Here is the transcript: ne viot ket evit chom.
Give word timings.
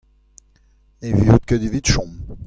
ne 1.01 1.09
viot 1.19 1.43
ket 1.47 1.65
evit 1.67 1.91
chom. 1.93 2.11